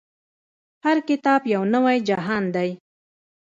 [0.85, 2.69] هر کتاب يو نوی جهان دی.